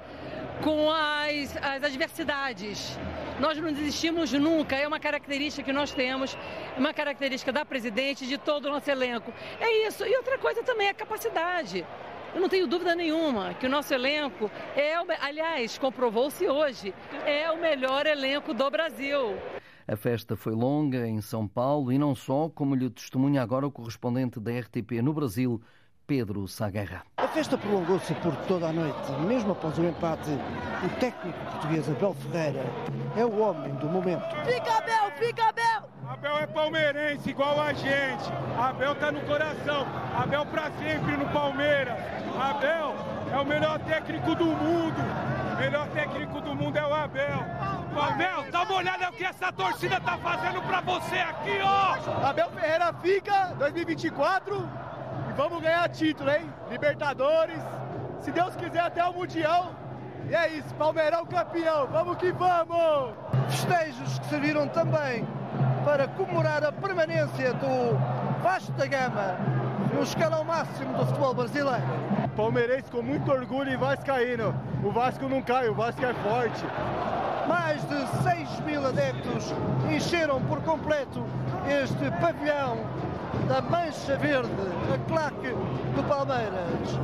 com 0.62 0.90
as, 0.90 1.56
as 1.56 1.82
adversidades. 1.82 2.98
Nós 3.38 3.56
não 3.58 3.72
desistimos 3.72 4.32
nunca, 4.32 4.76
é 4.76 4.86
uma 4.86 5.00
característica 5.00 5.64
que 5.64 5.72
nós 5.72 5.92
temos, 5.92 6.36
uma 6.76 6.92
característica 6.92 7.52
da 7.52 7.64
presidente, 7.64 8.26
de 8.26 8.36
todo 8.36 8.66
o 8.66 8.70
nosso 8.70 8.90
elenco. 8.90 9.32
É 9.58 9.86
isso. 9.86 10.04
E 10.04 10.14
outra 10.16 10.38
coisa 10.38 10.62
também 10.62 10.88
é 10.88 10.90
a 10.90 10.94
capacidade. 10.94 11.86
Eu 12.34 12.40
não 12.40 12.48
tenho 12.48 12.66
dúvida 12.66 12.94
nenhuma 12.94 13.54
que 13.54 13.66
o 13.66 13.68
nosso 13.68 13.92
elenco 13.92 14.50
é, 14.76 14.94
aliás, 15.20 15.78
comprovou-se 15.78 16.46
hoje, 16.46 16.94
é 17.26 17.50
o 17.50 17.60
melhor 17.60 18.06
elenco 18.06 18.54
do 18.54 18.70
Brasil. 18.70 19.36
A 19.88 19.96
festa 19.96 20.36
foi 20.36 20.52
longa 20.52 21.08
em 21.08 21.20
São 21.20 21.48
Paulo 21.48 21.90
e 21.90 21.98
não 21.98 22.14
só, 22.14 22.48
como 22.48 22.76
lhe 22.76 22.88
testemunha 22.88 23.42
agora 23.42 23.66
o 23.66 23.72
correspondente 23.72 24.38
da 24.38 24.52
RTP 24.52 25.02
no 25.02 25.12
Brasil, 25.12 25.60
Pedro 26.10 26.48
Saguerra. 26.48 27.04
A 27.18 27.28
festa 27.28 27.56
prolongou-se 27.56 28.12
por 28.14 28.34
toda 28.48 28.66
a 28.66 28.72
noite. 28.72 29.12
Mesmo 29.28 29.52
após 29.52 29.78
o 29.78 29.84
empate, 29.84 30.28
o 30.84 30.88
técnico 30.98 31.38
português 31.38 31.88
Abel 31.88 32.14
Ferreira 32.14 32.64
é 33.16 33.24
o 33.24 33.38
homem 33.38 33.72
do 33.76 33.86
momento. 33.86 34.24
Fica 34.44 34.78
Abel, 34.78 35.12
fica 35.20 35.48
Abel! 35.50 35.88
Abel 36.08 36.38
é 36.38 36.46
palmeirense, 36.48 37.30
igual 37.30 37.60
a 37.60 37.72
gente. 37.72 38.24
Abel 38.58 38.96
tá 38.96 39.12
no 39.12 39.20
coração. 39.20 39.86
Abel 40.20 40.44
pra 40.46 40.72
sempre 40.72 41.16
no 41.16 41.28
Palmeiras. 41.28 41.96
Abel 42.36 42.96
é 43.32 43.38
o 43.38 43.46
melhor 43.46 43.78
técnico 43.78 44.34
do 44.34 44.46
mundo. 44.46 45.00
O 45.52 45.60
melhor 45.60 45.86
técnico 45.90 46.40
do 46.40 46.56
mundo 46.56 46.76
é 46.76 46.84
o 46.84 46.92
Abel. 46.92 47.38
Abel, 47.96 48.50
dá 48.50 48.62
uma 48.64 48.74
olhada 48.74 49.10
o 49.10 49.12
que 49.12 49.24
essa 49.24 49.52
torcida 49.52 50.00
tá 50.00 50.18
fazendo 50.18 50.60
pra 50.62 50.80
você 50.80 51.18
aqui, 51.18 51.60
ó. 51.62 52.26
Abel 52.28 52.50
Ferreira 52.50 52.92
fica 52.94 53.54
2024 53.60 54.89
e 55.30 55.32
vamos 55.32 55.62
ganhar 55.62 55.88
título, 55.88 56.28
hein? 56.28 56.52
Libertadores, 56.70 57.62
se 58.20 58.32
Deus 58.32 58.54
quiser 58.56 58.80
até 58.80 59.04
o 59.04 59.12
Mundial. 59.12 59.72
E 60.28 60.34
é 60.34 60.48
isso, 60.48 60.74
Palmeirão 60.74 61.24
campeão, 61.24 61.86
vamos 61.86 62.16
que 62.18 62.32
vamos! 62.32 63.14
Festejos 63.48 64.18
que 64.18 64.26
serviram 64.26 64.68
também 64.68 65.26
para 65.84 66.08
comemorar 66.08 66.62
a 66.64 66.72
permanência 66.72 67.54
do 67.54 67.96
Vasco 68.42 68.72
da 68.72 68.86
Gama 68.86 69.36
no 69.94 70.02
escalão 70.02 70.44
máximo 70.44 70.96
do 70.98 71.06
futebol 71.06 71.34
brasileiro. 71.34 71.82
Palmeirense 72.36 72.90
com 72.90 73.02
muito 73.02 73.30
orgulho 73.30 73.72
e 73.72 73.76
Vascaíno. 73.76 74.54
O 74.84 74.90
Vasco 74.90 75.28
não 75.28 75.42
cai, 75.42 75.68
o 75.68 75.74
Vasco 75.74 76.04
é 76.04 76.14
forte. 76.14 76.64
Mais 77.48 77.82
de 77.88 78.06
6 78.22 78.60
mil 78.60 78.86
adeptos 78.86 79.52
encheram 79.90 80.40
por 80.42 80.60
completo 80.62 81.24
este 81.66 82.10
pavilhão 82.20 82.78
da 83.48 83.60
Mancha 83.62 84.16
Verde, 84.16 84.48
a 84.92 84.98
claque 85.08 85.48
do 85.94 86.02
Palmeiras. 86.08 86.98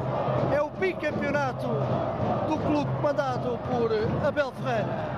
É 0.55 0.61
o 0.61 0.71
bicampeonato 0.71 1.67
do 2.49 2.59
clube 2.59 2.91
comandado 2.97 3.59
por 3.69 3.91
Abel 4.27 4.53
Ferreira. 4.53 5.16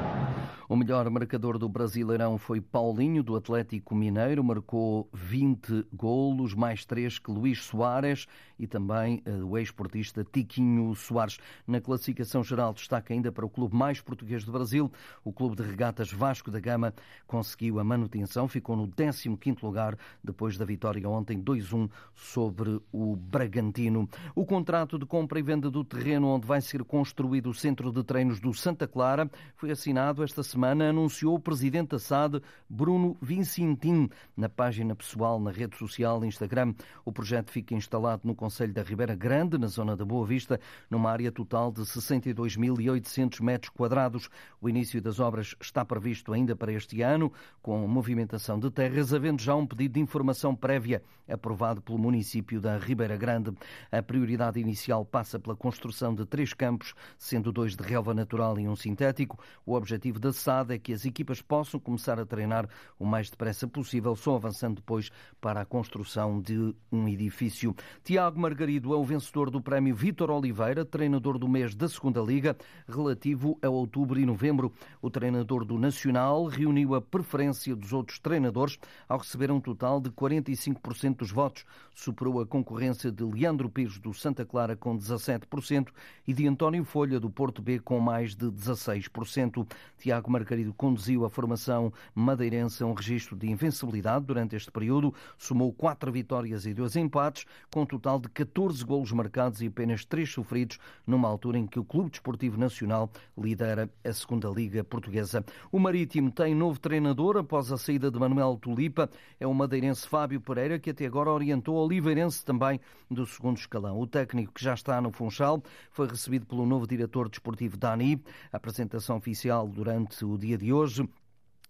O 0.70 0.76
melhor 0.76 1.08
marcador 1.08 1.56
do 1.56 1.66
Brasileirão 1.66 2.36
foi 2.36 2.60
Paulinho, 2.60 3.22
do 3.22 3.34
Atlético 3.34 3.94
Mineiro, 3.94 4.44
marcou 4.44 5.08
20 5.14 5.86
golos, 5.94 6.52
mais 6.52 6.84
três 6.84 7.18
que 7.18 7.30
Luís 7.30 7.62
Soares 7.62 8.26
e 8.58 8.66
também 8.66 9.22
eh, 9.24 9.30
o 9.36 9.56
ex-portista 9.56 10.22
Tiquinho 10.30 10.94
Soares. 10.94 11.38
Na 11.66 11.80
classificação 11.80 12.44
geral, 12.44 12.74
destaca 12.74 13.14
ainda 13.14 13.32
para 13.32 13.46
o 13.46 13.48
clube 13.48 13.74
mais 13.74 14.02
português 14.02 14.44
do 14.44 14.52
Brasil, 14.52 14.92
o 15.24 15.32
Clube 15.32 15.56
de 15.56 15.62
Regatas 15.62 16.12
Vasco 16.12 16.50
da 16.50 16.60
Gama 16.60 16.92
conseguiu 17.26 17.78
a 17.78 17.84
manutenção, 17.84 18.46
ficou 18.46 18.76
no 18.76 18.88
15º 18.88 19.62
lugar 19.62 19.96
depois 20.22 20.58
da 20.58 20.66
vitória 20.66 21.08
ontem 21.08 21.42
2-1 21.42 21.88
sobre 22.14 22.78
o 22.92 23.16
Bragantino. 23.16 24.06
O 24.34 24.44
contrato 24.44 24.98
de 24.98 25.06
compra 25.06 25.38
e 25.38 25.42
venda 25.42 25.70
do 25.70 25.82
terreno 25.82 26.28
onde 26.28 26.46
vai 26.46 26.60
ser 26.60 26.84
construído 26.84 27.48
o 27.48 27.54
centro 27.54 27.90
de 27.90 28.04
treinos 28.04 28.38
do 28.38 28.52
Santa 28.52 28.86
Clara 28.86 29.30
foi 29.56 29.70
assinado 29.70 30.22
esta 30.22 30.42
semana 30.42 30.57
semana 30.58 30.90
anunciou 30.90 31.36
o 31.36 31.38
presidente 31.38 31.90
da 31.90 32.00
SAD, 32.00 32.42
Bruno 32.68 33.16
Vincentim, 33.22 34.08
na 34.36 34.48
página 34.48 34.92
pessoal 34.92 35.38
na 35.38 35.52
rede 35.52 35.76
social 35.76 36.24
Instagram. 36.24 36.74
O 37.04 37.12
projeto 37.12 37.52
fica 37.52 37.76
instalado 37.76 38.22
no 38.24 38.34
Conselho 38.34 38.72
da 38.72 38.82
Ribeira 38.82 39.14
Grande, 39.14 39.56
na 39.56 39.68
zona 39.68 39.96
da 39.96 40.04
Boa 40.04 40.26
Vista, 40.26 40.58
numa 40.90 41.12
área 41.12 41.30
total 41.30 41.70
de 41.70 41.82
62.800 41.82 43.40
metros 43.40 43.70
quadrados. 43.70 44.28
O 44.60 44.68
início 44.68 45.00
das 45.00 45.20
obras 45.20 45.54
está 45.60 45.84
previsto 45.84 46.32
ainda 46.32 46.56
para 46.56 46.72
este 46.72 47.02
ano, 47.02 47.32
com 47.62 47.86
movimentação 47.86 48.58
de 48.58 48.68
terras, 48.68 49.14
havendo 49.14 49.40
já 49.40 49.54
um 49.54 49.64
pedido 49.64 49.92
de 49.92 50.00
informação 50.00 50.56
prévia 50.56 51.04
aprovado 51.28 51.80
pelo 51.82 51.98
município 51.98 52.60
da 52.60 52.78
Ribeira 52.78 53.16
Grande. 53.16 53.52
A 53.92 54.02
prioridade 54.02 54.58
inicial 54.58 55.04
passa 55.04 55.38
pela 55.38 55.54
construção 55.54 56.14
de 56.14 56.24
três 56.24 56.52
campos, 56.52 56.94
sendo 57.18 57.52
dois 57.52 57.76
de 57.76 57.82
relva 57.84 58.14
natural 58.14 58.58
e 58.58 58.66
um 58.66 58.74
sintético. 58.74 59.38
O 59.64 59.74
objetivo 59.74 60.18
da 60.18 60.32
É 60.48 60.78
que 60.78 60.94
as 60.94 61.04
equipas 61.04 61.42
possam 61.42 61.78
começar 61.78 62.18
a 62.18 62.24
treinar 62.24 62.66
o 62.98 63.04
mais 63.04 63.28
depressa 63.28 63.68
possível, 63.68 64.16
só 64.16 64.36
avançando 64.36 64.76
depois 64.76 65.10
para 65.42 65.60
a 65.60 65.64
construção 65.66 66.40
de 66.40 66.74
um 66.90 67.06
edifício. 67.06 67.76
Tiago 68.02 68.40
Margarido 68.40 68.94
é 68.94 68.96
o 68.96 69.04
vencedor 69.04 69.50
do 69.50 69.60
prémio 69.60 69.94
Vítor 69.94 70.30
Oliveira, 70.30 70.86
treinador 70.86 71.38
do 71.38 71.46
mês 71.46 71.74
da 71.74 71.86
Segunda 71.86 72.22
Liga, 72.22 72.56
relativo 72.88 73.58
a 73.60 73.68
outubro 73.68 74.18
e 74.18 74.24
novembro. 74.24 74.72
O 75.02 75.10
treinador 75.10 75.66
do 75.66 75.78
Nacional 75.78 76.46
reuniu 76.46 76.94
a 76.94 77.02
preferência 77.02 77.76
dos 77.76 77.92
outros 77.92 78.18
treinadores 78.18 78.78
ao 79.06 79.18
receber 79.18 79.50
um 79.50 79.60
total 79.60 80.00
de 80.00 80.08
45% 80.10 81.16
dos 81.16 81.30
votos. 81.30 81.66
Superou 81.94 82.40
a 82.40 82.46
concorrência 82.46 83.12
de 83.12 83.22
Leandro 83.22 83.68
Pires 83.68 83.98
do 83.98 84.14
Santa 84.14 84.46
Clara 84.46 84.74
com 84.74 84.96
17% 84.96 85.88
e 86.26 86.32
de 86.32 86.48
António 86.48 86.84
Folha 86.84 87.20
do 87.20 87.28
Porto 87.28 87.60
B 87.60 87.78
com 87.78 88.00
mais 88.00 88.34
de 88.34 88.46
16%. 88.46 89.66
Tiago 89.98 90.30
Margarido 90.38 90.72
conduziu 90.72 91.24
a 91.24 91.30
formação 91.30 91.92
madeirense 92.14 92.80
a 92.80 92.86
um 92.86 92.92
registro 92.92 93.36
de 93.36 93.50
invencibilidade 93.50 94.24
durante 94.24 94.54
este 94.54 94.70
período, 94.70 95.12
somou 95.36 95.72
quatro 95.72 96.12
vitórias 96.12 96.64
e 96.64 96.72
dois 96.72 96.94
empates, 96.94 97.44
com 97.72 97.82
um 97.82 97.86
total 97.86 98.20
de 98.20 98.28
14 98.28 98.84
golos 98.84 99.10
marcados 99.10 99.60
e 99.60 99.66
apenas 99.66 100.04
três 100.04 100.30
sofridos, 100.30 100.78
numa 101.04 101.28
altura 101.28 101.58
em 101.58 101.66
que 101.66 101.80
o 101.80 101.84
Clube 101.84 102.10
Desportivo 102.10 102.56
Nacional 102.56 103.10
lidera 103.36 103.90
a 104.04 104.12
segunda 104.12 104.48
Liga 104.48 104.84
Portuguesa. 104.84 105.44
O 105.72 105.80
Marítimo 105.80 106.30
tem 106.30 106.54
novo 106.54 106.78
treinador 106.78 107.36
após 107.36 107.72
a 107.72 107.76
saída 107.76 108.08
de 108.08 108.18
Manuel 108.18 108.56
Tulipa, 108.62 109.10
é 109.40 109.46
o 109.46 109.52
madeirense 109.52 110.06
Fábio 110.06 110.40
Pereira, 110.40 110.78
que 110.78 110.90
até 110.90 111.04
agora 111.04 111.30
orientou 111.30 111.74
o 111.74 111.84
Oliveirense 111.84 112.44
também 112.44 112.80
do 113.10 113.26
segundo 113.26 113.56
escalão. 113.56 113.98
O 113.98 114.06
técnico 114.06 114.52
que 114.52 114.62
já 114.62 114.74
está 114.74 115.00
no 115.00 115.10
Funchal 115.10 115.60
foi 115.90 116.06
recebido 116.06 116.46
pelo 116.46 116.64
novo 116.64 116.86
diretor 116.86 117.28
desportivo 117.28 117.76
Dani. 117.76 118.22
A 118.52 118.56
apresentação 118.56 119.16
oficial 119.16 119.66
durante 119.66 120.14
o 120.28 120.38
dia 120.38 120.58
de 120.58 120.72
hoje 120.72 121.08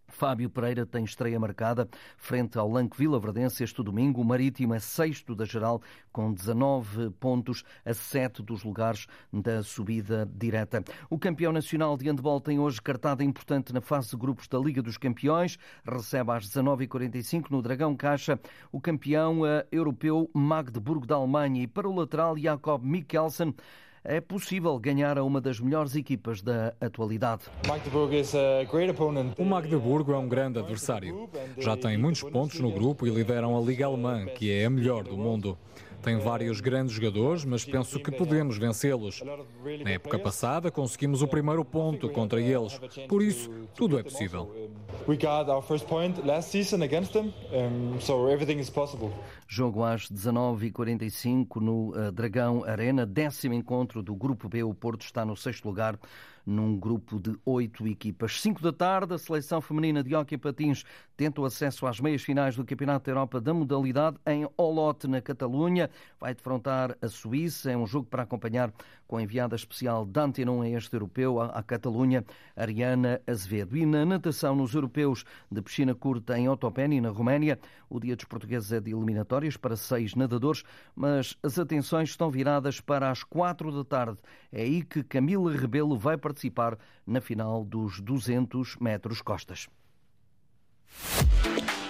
Fábio 0.08 0.48
Pereira 0.48 0.86
tem 0.86 1.04
estreia 1.04 1.38
marcada 1.38 1.88
frente 2.16 2.58
ao 2.58 2.68
Lanque 2.68 2.96
Vila 2.96 3.20
Verdense 3.20 3.62
este 3.62 3.82
domingo. 3.82 4.20
O 4.20 4.24
Marítimo 4.24 4.74
é 4.74 4.80
sexto 4.80 5.34
da 5.34 5.44
geral 5.44 5.82
com 6.10 6.32
19 6.32 7.10
pontos 7.20 7.62
a 7.84 7.92
7 7.92 8.42
dos 8.42 8.64
lugares 8.64 9.06
da 9.32 9.62
subida 9.62 10.28
direta. 10.34 10.82
O 11.10 11.18
campeão 11.18 11.52
nacional 11.52 11.96
de 11.96 12.08
handball 12.08 12.40
tem 12.40 12.58
hoje 12.58 12.80
cartada 12.80 13.22
importante 13.22 13.72
na 13.72 13.80
fase 13.80 14.10
de 14.10 14.16
grupos 14.16 14.48
da 14.48 14.58
Liga 14.58 14.82
dos 14.82 14.96
Campeões. 14.96 15.58
Recebe 15.84 16.32
às 16.32 16.48
19h45 16.48 17.50
no 17.50 17.62
Dragão 17.62 17.94
Caixa 17.94 18.40
o 18.72 18.80
campeão 18.80 19.46
eh, 19.46 19.66
europeu 19.70 20.30
Magdeburgo 20.34 21.06
da 21.06 21.16
Alemanha 21.16 21.62
e 21.62 21.66
para 21.66 21.88
o 21.88 21.94
lateral 21.94 22.36
Jakob 22.36 22.84
Mikkelsen 22.84 23.54
é 24.04 24.20
possível 24.20 24.78
ganhar 24.78 25.18
a 25.18 25.24
uma 25.24 25.40
das 25.40 25.60
melhores 25.60 25.94
equipas 25.94 26.42
da 26.42 26.74
atualidade. 26.80 27.42
O 29.38 29.44
Magdeburgo 29.44 30.12
é 30.12 30.18
um 30.18 30.28
grande 30.28 30.58
adversário. 30.58 31.28
Já 31.58 31.76
tem 31.76 31.96
muitos 31.96 32.22
pontos 32.22 32.60
no 32.60 32.70
grupo 32.70 33.06
e 33.06 33.10
lideram 33.10 33.56
a 33.56 33.60
Liga 33.60 33.86
Alemã, 33.86 34.26
que 34.26 34.50
é 34.50 34.64
a 34.64 34.70
melhor 34.70 35.04
do 35.04 35.16
mundo. 35.16 35.58
Tem 36.02 36.16
vários 36.16 36.60
grandes 36.60 36.94
jogadores, 36.94 37.44
mas 37.44 37.64
penso 37.64 37.98
que 37.98 38.12
podemos 38.12 38.56
vencê-los. 38.56 39.20
Na 39.84 39.90
época 39.90 40.18
passada 40.18 40.70
conseguimos 40.70 41.22
o 41.22 41.28
primeiro 41.28 41.64
ponto 41.64 42.08
contra 42.08 42.40
eles, 42.40 42.80
por 43.08 43.20
isso 43.20 43.50
tudo 43.74 43.98
é 43.98 44.02
possível. 44.02 44.70
Jogo 49.50 49.82
às 49.82 50.02
19h45 50.10 51.56
no 51.56 51.94
eh, 51.96 52.10
Dragão 52.10 52.64
Arena, 52.64 53.06
décimo 53.06 53.54
encontro 53.54 54.02
do 54.02 54.14
Grupo 54.14 54.46
B. 54.46 54.62
O 54.62 54.74
Porto 54.74 55.06
está 55.06 55.24
no 55.24 55.34
sexto 55.34 55.64
lugar 55.64 55.98
num 56.48 56.78
grupo 56.78 57.20
de 57.20 57.38
oito 57.44 57.86
equipas. 57.86 58.40
Cinco 58.40 58.62
da 58.62 58.72
tarde, 58.72 59.12
a 59.12 59.18
seleção 59.18 59.60
feminina 59.60 60.02
de 60.02 60.14
hóquei 60.14 60.38
patins 60.38 60.82
tenta 61.14 61.42
o 61.42 61.44
acesso 61.44 61.86
às 61.86 62.00
meias 62.00 62.22
finais 62.22 62.56
do 62.56 62.64
Campeonato 62.64 63.04
da 63.04 63.10
Europa 63.10 63.40
da 63.40 63.52
modalidade 63.52 64.16
em 64.26 64.48
Olote, 64.56 65.06
na 65.06 65.20
Catalunha. 65.20 65.90
Vai 66.18 66.34
defrontar 66.34 66.96
a 67.02 67.08
Suíça. 67.08 67.70
É 67.70 67.76
um 67.76 67.86
jogo 67.86 68.06
para 68.06 68.22
acompanhar 68.22 68.72
com 69.06 69.18
a 69.18 69.22
enviada 69.22 69.56
especial 69.56 70.06
da 70.06 70.24
Antena 70.24 70.50
1 70.52 70.62
a 70.62 70.68
este 70.70 70.94
europeu, 70.94 71.40
à 71.40 71.62
Catalunha, 71.62 72.24
Ariana 72.56 73.20
Azevedo. 73.26 73.76
E 73.76 73.84
na 73.84 74.04
natação 74.06 74.56
nos 74.56 74.74
europeus 74.74 75.24
de 75.50 75.60
piscina 75.60 75.94
curta 75.94 76.38
em 76.38 76.48
Otopeni, 76.48 77.00
na 77.00 77.10
Roménia, 77.10 77.58
o 77.90 78.00
dia 78.00 78.16
dos 78.16 78.24
portugueses 78.24 78.72
é 78.72 78.80
de 78.80 78.94
para 79.56 79.76
seis 79.76 80.14
nadadores, 80.14 80.62
mas 80.94 81.36
as 81.42 81.58
atenções 81.58 82.10
estão 82.10 82.30
viradas 82.30 82.80
para 82.80 83.10
as 83.10 83.22
quatro 83.22 83.72
da 83.72 83.84
tarde. 83.84 84.18
É 84.52 84.62
aí 84.62 84.82
que 84.82 85.02
Camila 85.02 85.52
Rebelo 85.52 85.96
vai 85.96 86.16
participar 86.16 86.78
na 87.06 87.20
final 87.20 87.64
dos 87.64 88.00
200 88.00 88.76
metros 88.76 89.22
costas. 89.22 89.68